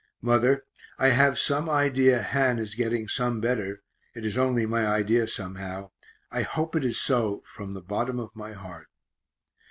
Mother, 0.23 0.63
I 0.97 1.09
have 1.09 1.37
some 1.37 1.69
idea 1.69 2.23
Han 2.23 2.57
is 2.57 2.73
getting 2.73 3.07
some 3.07 3.39
better; 3.39 3.83
it 4.15 4.25
is 4.25 4.35
only 4.35 4.65
my 4.65 4.83
idea 4.87 5.27
somehow 5.27 5.91
I 6.31 6.41
hope 6.41 6.75
it 6.75 6.83
is 6.83 6.99
so 6.99 7.43
from 7.45 7.73
the 7.75 7.83
bottom 7.83 8.19
of 8.19 8.35
my 8.35 8.53
heart. 8.53 8.87